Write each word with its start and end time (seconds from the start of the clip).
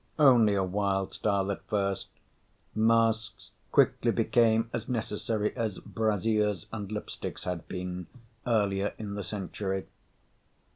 Only 0.17 0.55
a 0.55 0.63
wild 0.63 1.13
style 1.13 1.51
at 1.51 1.61
first, 1.67 2.07
masks 2.73 3.51
quickly 3.71 4.09
became 4.09 4.67
as 4.73 4.89
necessary 4.89 5.55
as 5.55 5.77
brassieres 5.77 6.65
and 6.73 6.89
lipsticks 6.91 7.43
had 7.43 7.67
been 7.67 8.07
earlier 8.47 8.95
in 8.97 9.13
the 9.13 9.23
century. 9.23 9.85